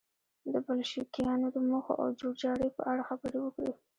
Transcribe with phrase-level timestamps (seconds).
[0.51, 3.71] د بلشویکانو د موخو او جوړجاړي په اړه خبرې وکړي.